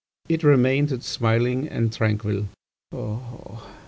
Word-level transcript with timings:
It 0.27 0.41
remained 0.41 1.03
smiling 1.03 1.67
and 1.67 1.93
tranquil. 1.93 2.47